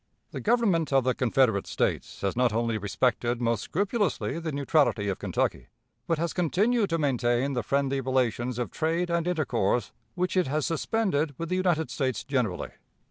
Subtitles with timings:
[0.31, 5.19] "The Government of the Confederate States has not only respected most scrupulously the neutrality of
[5.19, 5.67] Kentucky,
[6.07, 10.65] but has continued to maintain the friendly relations of trade and intercourse which it has
[10.65, 12.71] suspended with the United States generally.